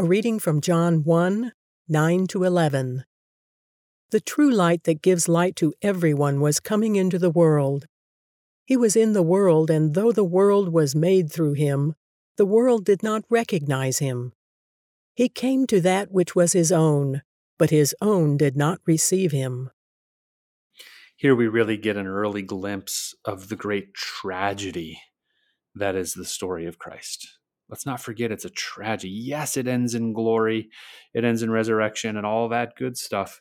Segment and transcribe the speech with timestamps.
[0.00, 1.50] A reading from John 1
[1.88, 3.04] 9 to 11.
[4.10, 7.86] The true light that gives light to everyone was coming into the world.
[8.64, 11.96] He was in the world, and though the world was made through him,
[12.36, 14.34] the world did not recognize him.
[15.16, 17.22] He came to that which was his own,
[17.58, 19.72] but his own did not receive him.
[21.16, 25.02] Here we really get an early glimpse of the great tragedy
[25.74, 27.37] that is the story of Christ.
[27.68, 29.12] Let's not forget it's a tragedy.
[29.12, 30.70] Yes, it ends in glory,
[31.14, 33.40] it ends in resurrection and all that good stuff,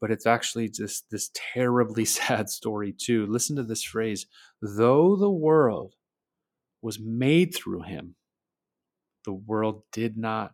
[0.00, 3.26] but it's actually just this terribly sad story, too.
[3.26, 4.26] Listen to this phrase
[4.60, 5.94] though the world
[6.80, 8.16] was made through him,
[9.24, 10.52] the world did not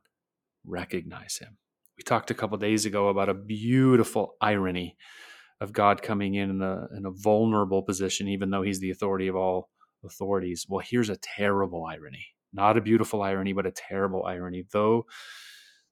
[0.67, 1.57] recognize him.
[1.97, 4.97] We talked a couple days ago about a beautiful irony
[5.61, 9.27] of God coming in in a, in a vulnerable position, even though he's the authority
[9.27, 9.71] of all
[10.05, 10.67] authorities.
[10.69, 12.27] Well, here's a terrible irony.
[12.53, 14.65] Not a beautiful irony, but a terrible irony.
[14.71, 15.07] Though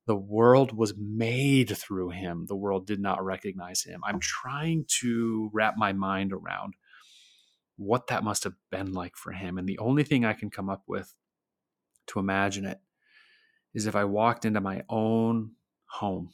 [0.07, 4.01] the world was made through him, the world did not recognize him.
[4.05, 6.75] I'm trying to wrap my mind around
[7.77, 9.59] what that must have been like for him.
[9.59, 11.15] And the only thing I can come up with
[12.09, 12.79] to imagine it
[13.75, 15.53] is if I walked into my own
[15.87, 16.31] home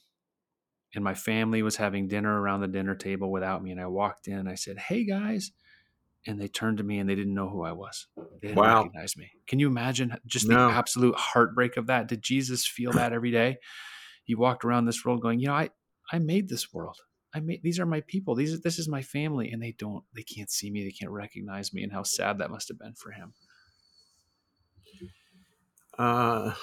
[0.95, 4.29] and my family was having dinner around the dinner table without me and i walked
[4.29, 5.53] in i said hey guys
[6.27, 8.07] and they turned to me and they didn't know who i was.
[8.41, 8.83] They didn't wow.
[8.83, 9.31] recognize me.
[9.47, 10.69] Can you imagine just no.
[10.69, 12.09] the absolute heartbreak of that?
[12.09, 13.59] Did jesus feel that every day?
[14.25, 15.71] He walked around this world going you know i
[16.13, 16.97] i made this world.
[17.35, 18.35] I made these are my people.
[18.35, 19.51] These this is my family.
[19.51, 20.85] And they don't they can't see me.
[20.85, 23.33] They can't recognize me and how sad that must have been for him.
[25.99, 26.55] Uh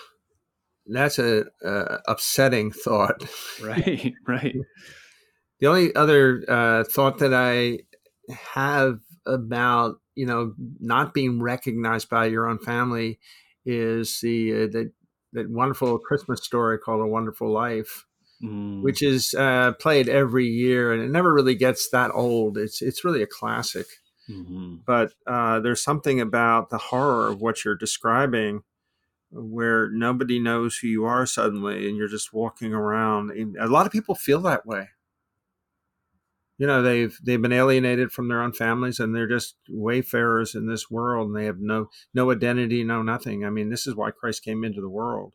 [0.89, 3.23] that's a, a upsetting thought.
[3.63, 4.55] Right, right.
[5.59, 7.79] the only other uh, thought that I
[8.53, 13.19] have about you know not being recognized by your own family
[13.65, 14.91] is the uh, that
[15.33, 18.05] that wonderful Christmas story called A Wonderful Life,
[18.43, 18.81] mm.
[18.81, 22.57] which is uh, played every year and it never really gets that old.
[22.57, 23.85] It's it's really a classic.
[24.29, 24.77] Mm-hmm.
[24.85, 28.61] But uh, there's something about the horror of what you're describing
[29.31, 33.85] where nobody knows who you are suddenly and you're just walking around and a lot
[33.85, 34.89] of people feel that way
[36.59, 40.67] you know they've they've been alienated from their own families and they're just wayfarers in
[40.67, 44.11] this world and they have no no identity no nothing i mean this is why
[44.11, 45.33] christ came into the world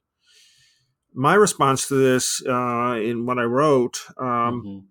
[1.12, 4.86] my response to this uh, in what i wrote um,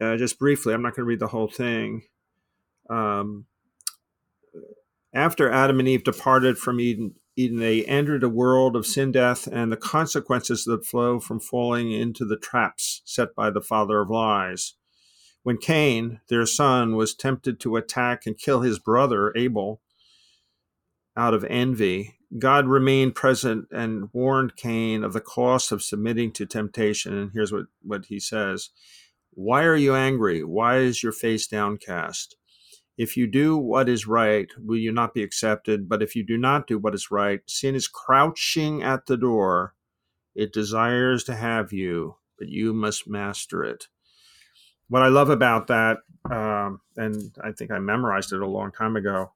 [0.00, 0.04] mm-hmm.
[0.04, 2.02] uh, just briefly i'm not going to read the whole thing
[2.90, 3.46] um,
[5.14, 9.46] after adam and eve departed from eden Eden, they entered a world of sin, death,
[9.46, 14.10] and the consequences that flow from falling into the traps set by the father of
[14.10, 14.74] lies.
[15.48, 19.80] When Cain, their son, was tempted to attack and kill his brother Abel
[21.16, 26.44] out of envy, God remained present and warned Cain of the cost of submitting to
[26.44, 27.16] temptation.
[27.16, 28.68] And here's what, what he says
[29.30, 30.44] Why are you angry?
[30.44, 32.36] Why is your face downcast?
[32.98, 35.88] If you do what is right, will you not be accepted?
[35.88, 39.72] But if you do not do what is right, sin is crouching at the door.
[40.34, 43.86] It desires to have you, but you must master it.
[44.88, 45.98] What I love about that,
[46.30, 49.32] um, and I think I memorized it a long time ago,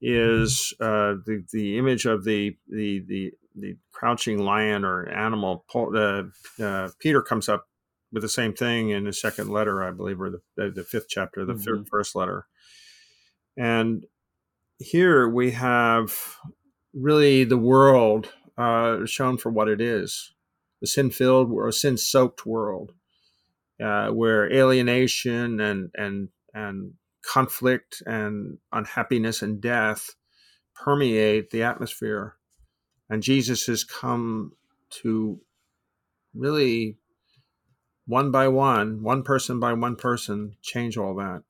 [0.00, 5.64] is uh, the the image of the the the, the crouching lion or animal.
[5.70, 6.24] Paul, uh,
[6.62, 7.66] uh, Peter comes up
[8.12, 11.44] with the same thing in the second letter, I believe, or the, the fifth chapter,
[11.44, 11.82] the mm-hmm.
[11.82, 12.46] first letter.
[13.56, 14.04] And
[14.78, 16.36] here we have
[16.92, 20.32] really the world uh, shown for what it is
[20.80, 22.92] the sin filled or sin soaked world
[23.82, 30.10] uh, where alienation and, and, and conflict and unhappiness and death
[30.74, 32.36] permeate the atmosphere.
[33.08, 34.52] And Jesus has come
[35.02, 35.40] to
[36.34, 36.96] really,
[38.06, 41.42] one by one, one person by one person, change all that.